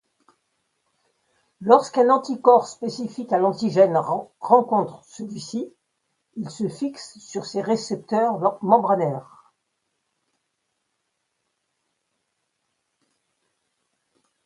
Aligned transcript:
Lorsqu'un 1.59 2.09
anticorps 2.09 2.67
spécifique 2.67 3.31
à 3.31 3.37
l'antigène 3.37 3.95
rencontre 4.39 4.99
celui-ci, 5.05 5.71
il 6.37 6.49
se 6.49 6.67
fixe 6.69 7.19
sur 7.19 7.45
ses 7.45 7.61
récepteurs 7.61 8.57
membranaires. 8.63 9.53